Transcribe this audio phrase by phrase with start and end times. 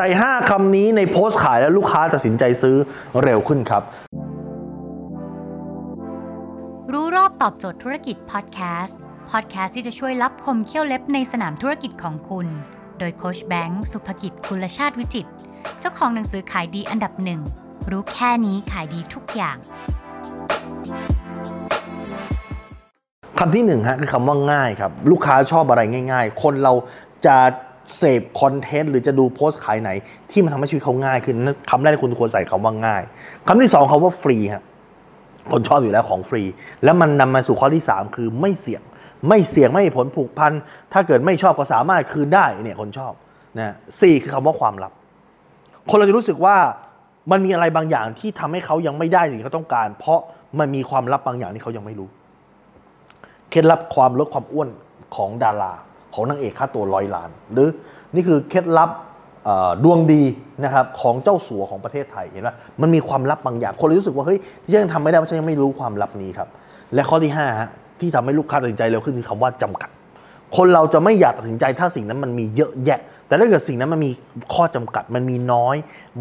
[0.00, 2.76] ส่ 5คำนี้ในโพสต์ขายแล้วลูกค้าตัดสินใจซื้อ
[3.22, 3.82] เร็วขึ้นครับ
[6.92, 8.98] รู้รอบตอบโจทย์ธุรกิจพอดแคสต์
[9.30, 12.46] พอดแคสต์ที่จะช่วยรับคมเขี้ยวเล็บในสนามธุรกิจของคุณ
[12.98, 15.30] โดยโคชแบงค์สุภกิจคุลชาติวิจิตร
[15.80, 17.40] เจ้าของหนังสือขายดีอันดับหนึ่ง
[17.90, 19.56] รู้แค่นี้ขายดีทุกอย่าง
[23.38, 25.80] คำที่หนึ่งฮะคือคำว่าง่ายครับ ลูกค้าชอบอะไร
[26.12, 26.72] ง่าย ๆ คนเรา
[27.26, 27.36] จะ
[27.96, 29.90] เสพคอนเทนต์หรือจะดูโพสต์ขายไหน
[30.30, 31.36] ที่มันทำให้ชีวิตเขาง่ายขึ้น
[31.70, 33.02] คำแรกที่คุณควรใส่คำว่าง่าย
[33.46, 34.62] คำที่สองคำว่าฟรีฮะ
[35.52, 36.42] คนชอบอยู่แล้วของฟรี
[36.84, 38.82] แล้วมันนำมาสู่ข้อที่สามคือไม่เสี่ยง
[39.28, 40.52] ไม่เสี่ยงไม่มีผลผูกพัน
[40.92, 43.12] ถ้าเกิดไม่ชอบก็สามารถคืนได้เนี่ยคนชอบ
[43.58, 44.92] นะสี่คือคำว่าความลับ
[45.90, 46.56] คนเราจะรู้สึกว่า
[47.30, 50.20] มันมีอะไรบางอย่างที่ทำให้เขายังไม่ได้สิ่งที่เขาต้องการ เพราะ
[50.58, 52.08] มันมีความลับบางอย่างที่เขายังไม่รู้
[53.50, 54.68] เคล็ดลับความลดความอ้วน
[55.16, 55.72] ของดารา
[56.20, 57.68] ของนางเอกค่าตัวร้อยล้าน หรือ
[58.14, 58.90] นี่คือเคล็ดลับ
[59.84, 60.22] ดวงดี
[60.64, 66.48] นะครับของเจ้าสัวของประเทศไทยเห็นไหมมันมีความลับบางอย่าง คนเลยรู้สึกว่าเฮ้ยที่ฉันยังทำไม่ได้เพราะฉันยังไม่รู้ความลับนี้ครับ
[66.94, 67.68] และข้อที่ห้าฮะ
[68.00, 69.90] ที่ทำให้ลูกค้าตัดสินใจเร็วขึ้นคือคำว่าจำกัด
[70.56, 74.10] คนเราจะไม่อยากตัดสินใจถ้าสิ่งนั้นมันมีเยอะแยะ แต่ถ้าเกิดสิ่งนั้นมันมี
[74.54, 75.76] ข้อจำกัดมันมีน้อย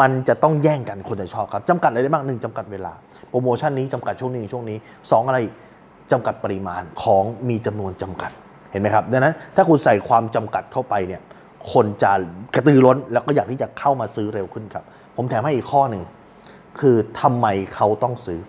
[0.00, 2.92] มันจะต้องแย่งกันคนจะชอบครับจำกัดอะไรได้บ้างหนึ่งจำกัดเวลา
[3.28, 4.76] โปรโมชั่นนี้จำกัดช่วงนี้ช่วงนี้
[5.10, 5.54] สองอะไรอีก
[6.12, 8.30] จำกัดปริมาณของมีจำนวนจำกัด
[8.70, 11.22] เห็นไหมครับดังนั้นถ้าคุณใส่ความจำกัดเข้าไปเนี่ย
[11.72, 12.12] คนจะ
[12.54, 14.84] กระตือร้นแล้วก็อยากที่จะเข้ามาซื้อเร็วขึ้นครับ
[15.16, 16.02] ผมแถมให้อีกข้อหนึ่ง
[16.80, 18.40] คือทำไมเขาต้องซื้อ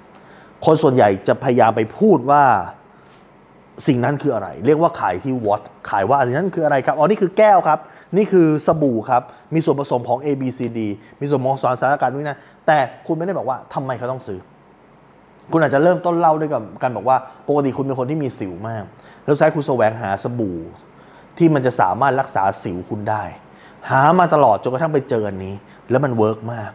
[0.65, 2.43] คนส่วนใหญ่จะพยายามไปพูดว่า
[3.87, 7.79] สิ่งนั้นคืออะไร เรียกว่าขายที่ what ขายว่าสิ่งนั้นคืออะไรครับอ๋อนี่คือแก้วครับ
[8.17, 10.79] นี่คือสบู่ครับ มีส่วนผสมของ A B C D
[11.21, 14.39] มีส่วนมองสารสารการด้วยนะแต่คุณไม่ได้บอกว่าทำไมเขาต้องซื้อ
[15.51, 18.83] คุณอาจจะเริ่มต้นเล่าด้วยกับการบอกว่าปกติคุณเป็นคนที่มีสิวมาก
[19.25, 20.57] แล้วใช้คุณแสวงหาสบู่
[21.37, 23.23] ที่มันจะสามารถรักษาสิวคุณได้
[23.89, 25.55] หามาตลอดจนกระทั่งไปเจออันนี้
[25.89, 26.71] แล้วมัน work มาก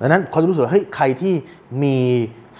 [0.00, 1.34] ดังนั้นเขาจะรู้สึกว่าเฮ้ยใครที่
[1.82, 1.96] มี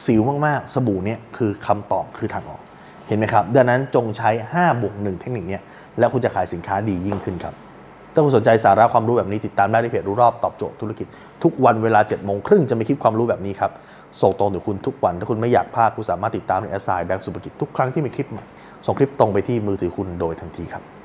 [0.06, 2.60] สิวมากๆ สบู่เนี่ยคือคำตอบคือทางออก
[3.08, 5.62] เห็นไหมครับ ดังนั้นจงใช้5บวก1เทคนิคเนี้ย
[5.98, 7.54] แล้วคุณจะขายสินค้าดียิ่งขึ้นครับ
[8.12, 11.06] ถ้าคุณสนใจสาระความรู้แบบนี้ติดตามได้ในเพจรู้รอบตอบโจทย์ธุรกิจ
[11.42, 13.70] ทุกวันเวลา7จ็ดโมงครึ่งจะมีคลิปความรู้แบบนี้ครับ
[14.22, 18.44] ส่งตรงถึงคุณทุกวัน ถ้าคุณไม่อยากพลาดคุณสามารถติดตามในแอสไซน์แบงก์สุภกิจทุกครั้งที่มีคลิปใหม่
[18.86, 20.97] ส่งคลิปตรงไปที่มือถือคุณโดยทันทีครับ